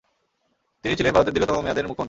[0.85, 1.99] তিনিই ছিলেন ভারতের দীর্ঘতম মেয়াদের মুখ্যমন্ত্রী।